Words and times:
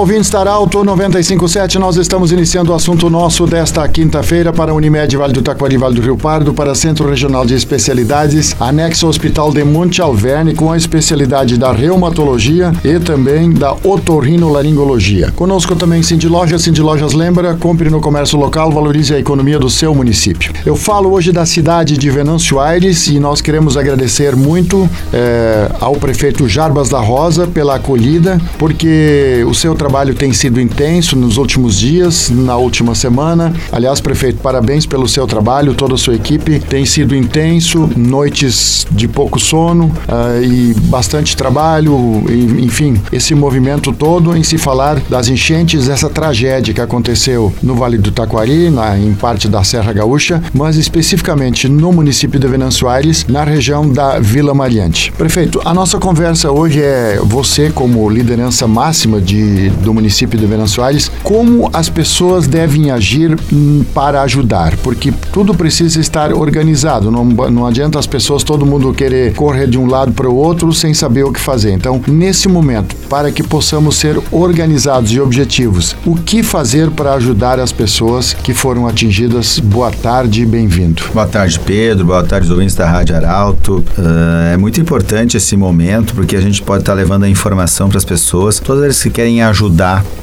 Da 0.00 0.40
Arauto 0.40 0.82
957. 0.82 1.78
Nós 1.78 1.96
estamos 1.98 2.32
iniciando 2.32 2.72
o 2.72 2.74
assunto 2.74 3.10
nosso 3.10 3.46
desta 3.46 3.86
quinta-feira 3.86 4.50
para 4.50 4.72
Unimed 4.72 5.14
Vale 5.14 5.34
do 5.34 5.42
Taquari, 5.42 5.76
Vale 5.76 5.94
do 5.94 6.00
Rio 6.00 6.16
Pardo, 6.16 6.54
para 6.54 6.74
Centro 6.74 7.06
Regional 7.06 7.44
de 7.44 7.54
Especialidades, 7.54 8.56
anexo 8.58 9.04
ao 9.04 9.10
Hospital 9.10 9.52
de 9.52 9.62
Monte 9.62 10.00
Alverne, 10.00 10.54
com 10.54 10.72
a 10.72 10.76
especialidade 10.76 11.58
da 11.58 11.70
reumatologia 11.70 12.72
e 12.82 12.98
também 12.98 13.52
da 13.52 13.74
otorrinolaringologia. 13.74 15.32
Conosco 15.32 15.76
também 15.76 16.02
Cindy 16.02 16.28
Lojas. 16.28 16.62
Cindy 16.62 16.80
Lojas 16.80 17.12
lembra, 17.12 17.54
compre 17.56 17.90
no 17.90 18.00
comércio 18.00 18.38
local, 18.38 18.72
valorize 18.72 19.14
a 19.14 19.18
economia 19.18 19.58
do 19.58 19.68
seu 19.68 19.94
município. 19.94 20.50
Eu 20.64 20.76
falo 20.76 21.12
hoje 21.12 21.30
da 21.30 21.44
cidade 21.44 21.98
de 21.98 22.10
Venâncio 22.10 22.58
Aires 22.58 23.06
e 23.08 23.20
nós 23.20 23.42
queremos 23.42 23.76
agradecer 23.76 24.34
muito 24.34 24.88
eh, 25.12 25.70
ao 25.78 25.92
prefeito 25.96 26.48
Jarbas 26.48 26.88
da 26.88 27.00
Rosa 27.00 27.46
pela 27.46 27.76
acolhida, 27.76 28.40
porque 28.58 29.44
o 29.46 29.54
seu 29.54 29.74
trabalho 29.74 29.89
tem 30.14 30.32
sido 30.32 30.60
intenso 30.60 31.16
nos 31.16 31.36
últimos 31.36 31.78
dias, 31.78 32.30
na 32.30 32.56
última 32.56 32.94
semana. 32.94 33.52
Aliás, 33.72 34.00
prefeito, 34.00 34.38
parabéns 34.38 34.86
pelo 34.86 35.08
seu 35.08 35.26
trabalho, 35.26 35.74
toda 35.74 35.94
a 35.94 35.98
sua 35.98 36.14
equipe. 36.14 36.60
Tem 36.60 36.86
sido 36.86 37.14
intenso, 37.14 37.90
noites 37.96 38.86
de 38.90 39.08
pouco 39.08 39.40
sono 39.40 39.86
uh, 39.86 40.42
e 40.42 40.74
bastante 40.84 41.36
trabalho, 41.36 42.22
e, 42.28 42.64
enfim, 42.64 43.00
esse 43.12 43.34
movimento 43.34 43.92
todo 43.92 44.36
em 44.36 44.44
se 44.44 44.58
falar 44.58 45.00
das 45.10 45.28
enchentes, 45.28 45.88
essa 45.88 46.08
tragédia 46.08 46.72
que 46.72 46.80
aconteceu 46.80 47.52
no 47.62 47.74
Vale 47.74 47.98
do 47.98 48.12
Taquari, 48.12 48.70
na, 48.70 48.96
em 48.96 49.12
parte 49.12 49.48
da 49.48 49.64
Serra 49.64 49.92
Gaúcha, 49.92 50.42
mas 50.54 50.76
especificamente 50.76 51.68
no 51.68 51.92
município 51.92 52.38
de 52.38 52.46
Venâncio 52.46 52.88
Aires, 52.88 53.26
na 53.28 53.42
região 53.42 53.88
da 53.88 54.18
Vila 54.20 54.54
Mariante. 54.54 55.12
Prefeito, 55.12 55.60
a 55.64 55.74
nossa 55.74 55.98
conversa 55.98 56.50
hoje 56.50 56.80
é 56.80 57.18
você 57.22 57.70
como 57.70 58.08
liderança 58.08 58.68
máxima 58.68 59.20
de 59.20 59.70
do 59.80 59.92
município 59.94 60.38
de 60.38 60.46
Venâncio 60.46 60.82
Aires, 60.82 61.10
como 61.22 61.70
as 61.72 61.88
pessoas 61.88 62.46
devem 62.46 62.90
agir 62.90 63.36
hum, 63.52 63.84
para 63.94 64.22
ajudar, 64.22 64.76
porque 64.78 65.12
tudo 65.32 65.54
precisa 65.54 66.00
estar 66.00 66.32
organizado. 66.32 67.10
Não, 67.10 67.24
não 67.24 67.66
adianta 67.66 67.98
as 67.98 68.06
pessoas, 68.06 68.42
todo 68.42 68.66
mundo 68.66 68.92
querer 68.92 69.34
correr 69.34 69.66
de 69.66 69.78
um 69.78 69.86
lado 69.86 70.12
para 70.12 70.28
o 70.28 70.34
outro 70.34 70.72
sem 70.72 70.94
saber 70.94 71.24
o 71.24 71.32
que 71.32 71.40
fazer. 71.40 71.72
Então, 71.72 72.00
nesse 72.06 72.48
momento, 72.48 72.94
para 73.08 73.30
que 73.32 73.42
possamos 73.42 73.96
ser 73.96 74.20
organizados 74.30 75.12
e 75.12 75.20
objetivos, 75.20 75.96
o 76.04 76.14
que 76.14 76.42
fazer 76.42 76.90
para 76.90 77.14
ajudar 77.14 77.58
as 77.58 77.72
pessoas 77.72 78.32
que 78.32 78.54
foram 78.54 78.86
atingidas? 78.86 79.58
Boa 79.58 79.90
tarde 79.90 80.42
e 80.42 80.46
bem-vindo. 80.46 81.02
Boa 81.12 81.26
tarde, 81.26 81.58
Pedro. 81.60 82.06
Boa 82.06 82.22
tarde, 82.22 82.50
ouvintes 82.50 82.74
da 82.74 82.88
Rádio 82.88 83.16
Arauto. 83.16 83.84
Uh, 83.98 84.52
é 84.54 84.56
muito 84.56 84.80
importante 84.80 85.36
esse 85.36 85.56
momento 85.56 86.14
porque 86.14 86.36
a 86.36 86.40
gente 86.40 86.62
pode 86.62 86.82
estar 86.82 86.94
levando 86.94 87.24
a 87.24 87.28
informação 87.28 87.88
para 87.88 87.98
as 87.98 88.04
pessoas, 88.04 88.60
todas 88.60 88.84
elas 88.84 89.02
que 89.02 89.10
querem 89.10 89.42
ajudar, 89.42 89.69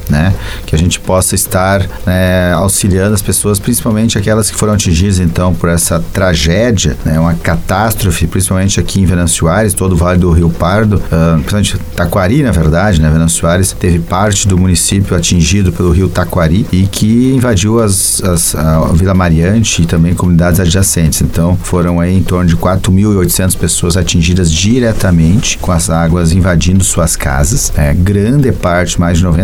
né? 0.09 0.34
Que 0.66 0.76
a 0.76 0.78
gente 0.78 1.00
possa 1.00 1.36
estar 1.36 1.86
né, 2.06 2.53
auxiliando 2.53 3.14
as 3.14 3.22
pessoas, 3.22 3.59
principalmente 3.59 4.17
aquelas 4.17 4.50
que 4.50 4.58
foram 4.58 4.73
atingidas 4.73 5.20
então 5.20 5.53
por 5.53 5.70
essa 5.70 6.03
tragédia, 6.14 6.95
né? 7.06 7.20
Uma 7.20 7.34
catástrofe, 7.34 8.28
principalmente 8.28 8.80
aqui 8.80 9.02
em 9.02 9.06
Venâncio 9.06 9.48
Aires, 9.48 9.73
todo 9.73 9.94
o 9.94 9.95
Vale 9.95 10.20
do 10.20 10.31
Rio 10.31 10.50
Pardo, 10.50 10.98
uh, 10.98 11.36
principalmente 11.36 11.78
Taquari, 11.95 12.44
na 12.44 12.52
verdade, 12.52 13.02
né? 13.02 13.09
Venâncio 13.09 13.48
Aires 13.48 13.75
teve 13.78 14.00
parte 14.00 14.48
do 14.48 14.58
município 14.58 15.16
atingido 15.16 15.72
pelo 15.72 15.91
rio 15.91 16.09
Taquari 16.09 16.66
e 16.72 16.88
que 16.88 17.34
invadiu 17.34 17.81
as, 17.81 18.22
as 18.24 18.56
a 18.56 18.91
Vila 18.94 19.14
Mariante 19.14 19.84
e 19.84 19.85
também 19.85 20.14
comunidades 20.14 20.59
adjacentes. 20.59 21.22
Então, 21.22 21.58
foram 21.62 22.00
aí 22.00 22.16
em 22.16 22.24
torno 22.24 22.50
de 22.50 22.56
4.800 22.56 23.58
pessoas 23.58 23.97
atingidas 23.97 24.52
diretamente 24.52 25.58
com 25.58 25.72
as 25.72 25.90
águas 25.90 26.31
invadindo 26.31 26.84
suas 26.84 27.16
casas. 27.16 27.72
É, 27.75 27.94
grande 27.94 28.52
parte, 28.52 29.00
mais 29.00 29.18
de 29.18 29.25
90% 29.25 29.37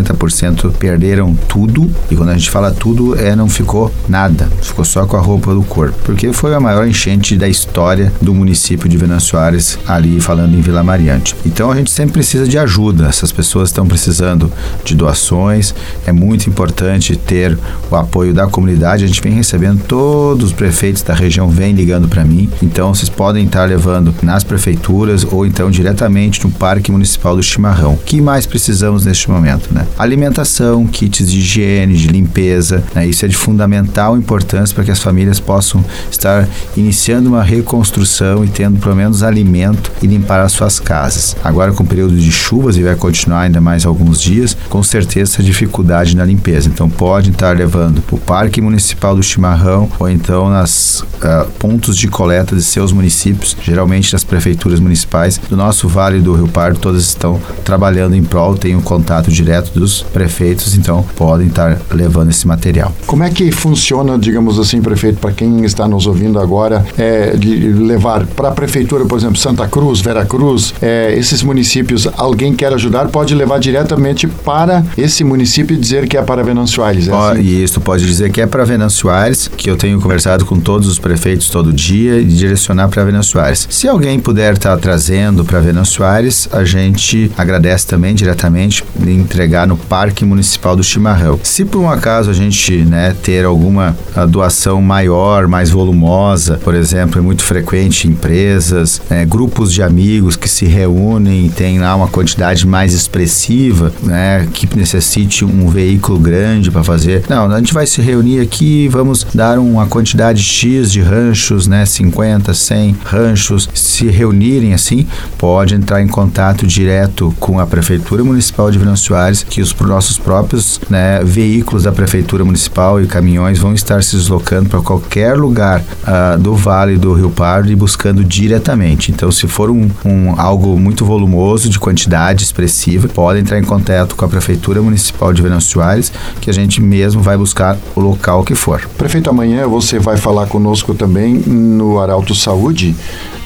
perderam 0.70 1.34
tudo. 1.48 1.90
E 2.10 2.16
quando 2.16 2.30
a 2.30 2.34
gente 2.34 2.50
fala 2.50 2.70
tudo, 2.70 3.18
é 3.18 3.34
não 3.34 3.48
ficou 3.48 3.92
nada. 4.08 4.48
Ficou 4.62 4.84
só 4.84 5.06
com 5.06 5.16
a 5.16 5.20
roupa 5.20 5.54
do 5.54 5.62
corpo. 5.62 5.98
Porque 6.04 6.32
foi 6.32 6.54
a 6.54 6.60
maior 6.60 6.86
enchente 6.86 7.36
da 7.36 7.48
história 7.48 8.12
do 8.20 8.34
município 8.34 8.88
de 8.88 8.96
Venâncio 8.96 9.38
Aires, 9.38 9.78
ali 9.86 10.20
falando 10.20 10.54
em 10.54 10.60
Vila 10.60 10.82
Mariante. 10.82 11.34
Então 11.44 11.70
a 11.70 11.76
gente 11.76 11.90
sempre 11.90 12.14
precisa 12.14 12.46
de 12.46 12.58
ajuda. 12.58 13.06
Essas 13.06 13.32
pessoas 13.32 13.68
estão 13.68 13.86
precisando 13.86 14.50
de 14.84 14.94
doações. 14.94 15.74
É 16.06 16.12
muito 16.12 16.48
importante 16.48 17.16
ter 17.16 17.58
o 17.90 17.96
apoio 17.96 18.34
da 18.34 18.46
comunidade. 18.46 19.04
A 19.04 19.06
gente 19.06 19.20
vem 19.20 19.32
recebendo 19.32 19.82
todos 19.86 20.46
os 20.46 20.52
prefeitos 20.52 21.02
da 21.02 21.14
região 21.14 21.48
vêm 21.48 21.72
ligando 21.72 22.08
para 22.08 22.24
mim. 22.24 22.48
Então 22.62 22.94
vocês 22.94 23.08
podem 23.08 23.44
estar 23.44 23.64
levando 23.64 24.14
nas 24.22 24.44
prefeituras 24.44 25.26
ou 25.30 25.46
então 25.46 25.70
diretamente 25.70 26.44
no 26.44 26.50
Parque 26.50 26.90
Municipal 26.90 27.36
do 27.36 27.42
Chimarrão. 27.42 27.94
O 27.94 27.98
que 27.98 28.20
mais 28.20 28.46
precisamos 28.46 29.04
neste 29.04 29.30
momento, 29.30 29.72
né? 29.72 29.83
Alimentação, 29.98 30.86
kits 30.86 31.30
de 31.30 31.38
higiene, 31.38 31.96
de 31.96 32.08
limpeza, 32.08 32.82
né? 32.94 33.06
Isso 33.06 33.24
é 33.24 33.28
de 33.28 33.36
fundamental 33.36 34.16
importância 34.16 34.74
para 34.74 34.84
que 34.84 34.90
as 34.90 35.00
famílias 35.00 35.40
possam 35.40 35.84
estar 36.10 36.48
iniciando 36.76 37.28
uma 37.28 37.42
reconstrução 37.42 38.44
e 38.44 38.48
tendo 38.48 38.78
pelo 38.78 38.96
menos 38.96 39.22
alimento 39.22 39.90
e 40.02 40.06
limpar 40.06 40.40
as 40.40 40.52
suas 40.52 40.80
casas. 40.80 41.36
Agora 41.42 41.72
com 41.72 41.82
o 41.82 41.86
período 41.86 42.16
de 42.16 42.32
chuvas 42.32 42.76
e 42.76 42.82
vai 42.82 42.94
continuar 42.96 43.42
ainda 43.42 43.60
mais 43.60 43.86
alguns 43.86 44.20
dias, 44.20 44.56
com 44.68 44.82
certeza 44.82 45.34
essa 45.34 45.42
dificuldade 45.42 46.16
na 46.16 46.24
limpeza. 46.24 46.68
Então 46.68 46.88
pode 46.88 47.30
estar 47.30 47.56
levando 47.56 48.02
para 48.02 48.14
o 48.14 48.18
Parque 48.18 48.60
Municipal 48.60 49.14
do 49.14 49.22
Chimarrão 49.22 49.90
ou 49.98 50.08
então 50.08 50.48
nas 50.48 51.00
uh, 51.00 51.50
pontos 51.58 51.96
de 51.96 52.08
coleta 52.08 52.54
de 52.54 52.62
seus 52.62 52.92
municípios, 52.92 53.56
geralmente 53.62 54.12
nas 54.12 54.24
prefeituras 54.24 54.80
municipais 54.80 55.40
do 55.48 55.56
nosso 55.56 55.88
Vale 55.88 56.20
do 56.20 56.34
Rio 56.34 56.48
Pardo, 56.48 56.78
todas 56.78 57.02
estão 57.02 57.40
trabalhando 57.64 58.14
em 58.14 58.22
prol, 58.22 58.56
tem 58.56 58.76
um 58.76 58.80
contato 58.80 59.30
direto 59.30 59.63
dos 59.70 60.02
prefeitos, 60.02 60.76
então 60.76 61.04
podem 61.16 61.46
estar 61.46 61.78
levando 61.90 62.30
esse 62.30 62.46
material. 62.46 62.92
Como 63.06 63.22
é 63.22 63.30
que 63.30 63.50
funciona, 63.50 64.18
digamos 64.18 64.58
assim, 64.58 64.80
prefeito, 64.80 65.18
para 65.18 65.32
quem 65.32 65.64
está 65.64 65.86
nos 65.88 66.06
ouvindo 66.06 66.38
agora, 66.38 66.84
é, 66.96 67.36
de 67.36 67.54
levar 67.72 68.26
para 68.26 68.48
a 68.48 68.52
prefeitura, 68.52 69.04
por 69.04 69.18
exemplo, 69.18 69.36
Santa 69.36 69.66
Cruz, 69.68 70.00
Vera 70.00 70.24
Cruz, 70.24 70.74
é, 70.80 71.14
esses 71.16 71.42
municípios, 71.42 72.08
alguém 72.16 72.54
quer 72.54 72.72
ajudar, 72.72 73.08
pode 73.08 73.34
levar 73.34 73.58
diretamente 73.58 74.26
para 74.26 74.84
esse 74.96 75.24
município 75.24 75.74
e 75.74 75.78
dizer 75.78 76.08
que 76.08 76.16
é 76.16 76.22
para 76.22 76.42
Venâncio 76.42 76.82
Aires. 76.82 77.08
É 77.08 77.12
assim? 77.12 77.40
Isso, 77.40 77.80
pode 77.80 78.04
dizer 78.04 78.30
que 78.30 78.40
é 78.40 78.46
para 78.46 78.64
Venâncio 78.64 79.10
Aires, 79.10 79.50
que 79.56 79.70
eu 79.70 79.76
tenho 79.76 80.00
conversado 80.00 80.44
com 80.44 80.58
todos 80.58 80.88
os 80.88 80.98
prefeitos 80.98 81.48
todo 81.48 81.72
dia 81.72 82.20
e 82.20 82.24
direcionar 82.24 82.88
para 82.88 83.04
Venâncio 83.04 83.40
Aires. 83.40 83.66
Se 83.70 83.88
alguém 83.88 84.18
puder 84.18 84.54
estar 84.54 84.70
tá 84.70 84.76
trazendo 84.76 85.44
para 85.44 85.60
Venâncio 85.60 86.04
Aires, 86.04 86.48
a 86.52 86.64
gente 86.64 87.30
agradece 87.36 87.86
também 87.86 88.14
diretamente 88.14 88.84
entregar 89.06 89.53
no 89.66 89.76
Parque 89.76 90.24
Municipal 90.24 90.74
do 90.74 90.82
Chimarrão. 90.82 91.38
Se 91.42 91.64
por 91.64 91.78
um 91.78 91.88
acaso 91.88 92.30
a 92.30 92.34
gente 92.34 92.78
né, 92.78 93.14
ter 93.22 93.44
alguma 93.44 93.96
doação 94.28 94.82
maior, 94.82 95.46
mais 95.46 95.70
volumosa, 95.70 96.58
por 96.64 96.74
exemplo, 96.74 97.18
é 97.18 97.22
muito 97.22 97.44
frequente 97.44 98.08
em 98.08 98.10
empresas, 98.10 99.00
né, 99.08 99.24
grupos 99.24 99.72
de 99.72 99.82
amigos 99.82 100.36
que 100.36 100.48
se 100.48 100.66
reúnem 100.66 101.46
e 101.46 101.50
tem 101.50 101.78
lá 101.78 101.94
uma 101.94 102.08
quantidade 102.08 102.66
mais 102.66 102.92
expressiva, 102.92 103.92
né, 104.02 104.48
que 104.52 104.68
necessite 104.76 105.44
um 105.44 105.68
veículo 105.68 106.18
grande 106.18 106.70
para 106.70 106.82
fazer. 106.82 107.24
Não, 107.28 107.50
a 107.50 107.58
gente 107.58 107.72
vai 107.72 107.86
se 107.86 108.00
reunir 108.00 108.40
aqui, 108.40 108.88
vamos 108.88 109.24
dar 109.34 109.58
uma 109.58 109.86
quantidade 109.86 110.42
X 110.42 110.90
de 110.90 111.00
ranchos, 111.00 111.66
né, 111.66 111.86
50, 111.86 112.52
100 112.52 112.96
ranchos, 113.04 113.68
se 113.74 114.06
reunirem 114.06 114.74
assim, 114.74 115.06
pode 115.38 115.74
entrar 115.74 116.02
em 116.02 116.08
contato 116.08 116.66
direto 116.66 117.34
com 117.38 117.60
a 117.60 117.66
Prefeitura 117.66 118.24
Municipal 118.24 118.70
de 118.70 118.78
Venâncio 118.78 119.14
Que 119.48 119.60
os 119.60 119.74
nossos 119.80 120.18
próprios 120.18 120.80
né, 120.88 121.22
veículos 121.22 121.84
da 121.84 121.92
Prefeitura 121.92 122.44
Municipal 122.44 123.00
e 123.00 123.06
caminhões 123.06 123.58
vão 123.58 123.74
estar 123.74 124.02
se 124.02 124.16
deslocando 124.16 124.68
para 124.68 124.80
qualquer 124.80 125.36
lugar 125.36 125.80
uh, 125.80 126.38
do 126.38 126.54
Vale 126.54 126.96
do 126.96 127.12
Rio 127.12 127.30
Pardo 127.30 127.70
e 127.70 127.76
buscando 127.76 128.24
diretamente. 128.24 129.12
Então, 129.12 129.30
se 129.30 129.46
for 129.46 129.70
um, 129.70 129.88
um, 130.04 130.34
algo 130.38 130.78
muito 130.78 131.04
volumoso, 131.04 131.68
de 131.68 131.78
quantidade 131.78 132.42
expressiva, 132.44 133.08
pode 133.08 133.40
entrar 133.40 133.58
em 133.58 133.64
contato 133.64 134.16
com 134.16 134.24
a 134.24 134.28
Prefeitura 134.28 134.82
Municipal 134.82 135.32
de 135.32 135.42
Venâncio 135.42 135.80
Aires, 135.80 136.12
que 136.40 136.50
a 136.50 136.52
gente 136.52 136.80
mesmo 136.80 137.22
vai 137.22 137.36
buscar 137.36 137.76
o 137.94 138.00
local 138.00 138.44
que 138.44 138.54
for. 138.54 138.88
Prefeito, 138.96 139.30
amanhã 139.30 139.66
você 139.66 139.98
vai 139.98 140.16
falar 140.16 140.46
conosco 140.46 140.94
também 140.94 141.34
no 141.34 142.00
Arauto 142.00 142.34
Saúde, 142.34 142.94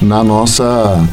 na 0.01 0.23
nossa 0.23 1.07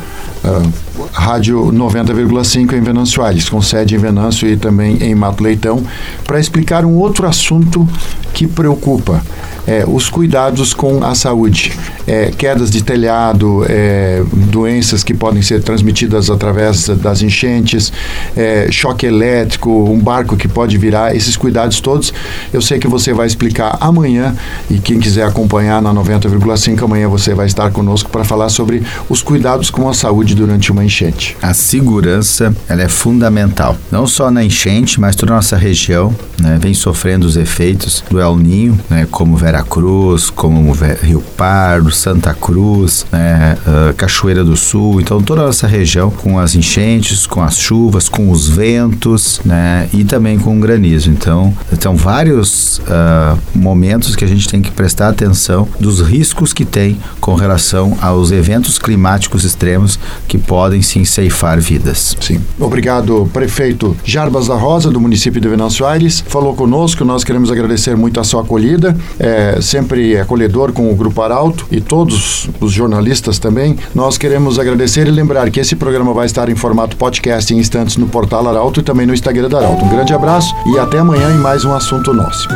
uh, 0.46 1.08
Rádio 1.12 1.66
90,5 1.72 2.72
em 2.72 2.80
Venâncio 2.80 3.22
Aires, 3.22 3.48
com 3.48 3.60
sede 3.60 3.94
em 3.94 3.98
Venâncio 3.98 4.48
e 4.48 4.56
também 4.56 5.02
em 5.02 5.14
Mato 5.14 5.42
Leitão, 5.42 5.82
para 6.24 6.38
explicar 6.38 6.84
um 6.84 6.94
outro 6.94 7.26
assunto 7.26 7.88
que 8.36 8.46
preocupa 8.46 9.22
é, 9.66 9.82
os 9.88 10.10
cuidados 10.10 10.74
com 10.74 11.02
a 11.02 11.14
saúde, 11.14 11.72
é, 12.06 12.30
quedas 12.36 12.70
de 12.70 12.84
telhado, 12.84 13.64
é, 13.66 14.22
doenças 14.30 15.02
que 15.02 15.14
podem 15.14 15.40
ser 15.40 15.62
transmitidas 15.62 16.28
através 16.30 16.86
das 16.88 17.22
enchentes, 17.22 17.90
é, 18.36 18.68
choque 18.70 19.06
elétrico, 19.06 19.70
um 19.70 19.98
barco 19.98 20.36
que 20.36 20.46
pode 20.46 20.76
virar, 20.76 21.16
esses 21.16 21.34
cuidados 21.34 21.80
todos. 21.80 22.12
Eu 22.52 22.60
sei 22.60 22.78
que 22.78 22.86
você 22.86 23.14
vai 23.14 23.26
explicar 23.26 23.78
amanhã 23.80 24.36
e 24.70 24.78
quem 24.78 25.00
quiser 25.00 25.26
acompanhar 25.26 25.80
na 25.80 25.92
90,5 25.94 26.84
amanhã 26.84 27.08
você 27.08 27.34
vai 27.34 27.46
estar 27.46 27.70
conosco 27.70 28.10
para 28.10 28.22
falar 28.22 28.50
sobre 28.50 28.82
os 29.08 29.22
cuidados 29.22 29.70
com 29.70 29.88
a 29.88 29.94
saúde 29.94 30.34
durante 30.34 30.70
uma 30.70 30.84
enchente. 30.84 31.36
A 31.40 31.54
segurança 31.54 32.54
ela 32.68 32.82
é 32.82 32.88
fundamental, 32.88 33.76
não 33.90 34.06
só 34.06 34.30
na 34.30 34.44
enchente, 34.44 35.00
mas 35.00 35.16
toda 35.16 35.32
a 35.32 35.36
nossa 35.36 35.56
região 35.56 36.14
né, 36.38 36.58
vem 36.60 36.74
sofrendo 36.74 37.26
os 37.26 37.36
efeitos 37.36 38.04
do 38.10 38.20
El 38.20 38.25
Ninho, 38.34 38.80
né, 38.88 39.06
como 39.10 39.36
Vera 39.36 39.56
Veracruz, 39.56 40.28
como 40.28 40.72
Rio 41.02 41.22
Pardo, 41.36 41.90
Santa 41.90 42.34
Cruz, 42.34 43.06
né, 43.10 43.56
uh, 43.66 43.94
Cachoeira 43.94 44.44
do 44.44 44.56
Sul, 44.56 45.00
então 45.00 45.22
toda 45.22 45.44
essa 45.44 45.66
região 45.66 46.10
com 46.10 46.38
as 46.38 46.54
enchentes, 46.54 47.26
com 47.26 47.42
as 47.42 47.58
chuvas, 47.58 48.08
com 48.08 48.30
os 48.30 48.48
ventos, 48.48 49.40
né, 49.44 49.88
e 49.94 50.04
também 50.04 50.38
com 50.38 50.56
o 50.56 50.60
granizo. 50.60 51.10
Então, 51.10 51.54
são 51.80 51.96
vários 51.96 52.78
uh, 52.80 53.38
momentos 53.54 54.14
que 54.14 54.24
a 54.24 54.28
gente 54.28 54.48
tem 54.48 54.60
que 54.60 54.70
prestar 54.70 55.08
atenção 55.08 55.68
dos 55.80 56.00
riscos 56.00 56.52
que 56.52 56.64
tem 56.64 56.98
com 57.20 57.34
relação 57.34 57.96
aos 58.00 58.30
eventos 58.30 58.78
climáticos 58.78 59.44
extremos 59.44 59.98
que 60.28 60.36
podem 60.36 60.82
sim 60.82 61.04
ceifar 61.04 61.58
vidas. 61.60 62.16
Sim. 62.20 62.40
Obrigado, 62.58 63.28
prefeito 63.32 63.96
Jarbas 64.04 64.48
da 64.48 64.54
Rosa, 64.54 64.90
do 64.90 65.00
município 65.00 65.40
de 65.40 65.48
Venâncio 65.48 65.86
Aires, 65.86 66.22
falou 66.26 66.54
conosco. 66.54 67.04
Nós 67.04 67.24
queremos 67.24 67.50
agradecer 67.50 67.96
muito 68.16 68.20
a 68.20 68.24
sua 68.24 68.42
acolhida. 68.42 68.96
É, 69.18 69.58
sempre 69.60 70.18
acolhedor 70.18 70.72
com 70.72 70.90
o 70.90 70.94
Grupo 70.94 71.20
Arauto 71.20 71.66
e 71.70 71.80
todos 71.80 72.48
os 72.60 72.72
jornalistas 72.72 73.38
também. 73.38 73.76
Nós 73.94 74.16
queremos 74.16 74.58
agradecer 74.58 75.06
e 75.06 75.10
lembrar 75.10 75.50
que 75.50 75.60
esse 75.60 75.76
programa 75.76 76.12
vai 76.12 76.26
estar 76.26 76.48
em 76.48 76.54
formato 76.54 76.96
podcast 76.96 77.52
em 77.52 77.58
instantes 77.58 77.96
no 77.96 78.06
portal 78.06 78.46
Arauto 78.48 78.80
e 78.80 78.82
também 78.82 79.06
no 79.06 79.14
Instagram 79.14 79.48
da 79.48 79.58
Arauto. 79.58 79.84
Um 79.84 79.88
grande 79.88 80.14
abraço 80.14 80.54
e 80.66 80.78
até 80.78 80.98
amanhã 80.98 81.30
em 81.30 81.38
mais 81.38 81.64
um 81.64 81.74
assunto 81.74 82.12
nosso. 82.12 82.48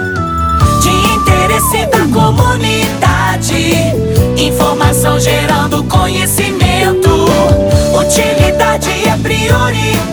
De 0.82 0.88
interesse 0.88 1.86
da 1.86 2.06
comunidade, 2.12 3.74
informação 4.36 5.18
gerando 5.20 5.84
conhecimento. 5.84 7.10
Utilidade 7.98 8.90
é 9.06 9.16
prioridade. 9.16 10.09